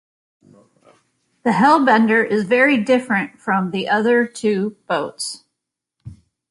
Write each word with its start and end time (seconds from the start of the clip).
The 1.43 1.51
Hellbender, 1.51 2.27
is 2.27 2.45
very 2.45 2.77
different 2.83 3.39
from 3.39 3.69
the 3.69 3.87
other 3.87 4.25
two 4.25 4.75
boats. 4.87 5.43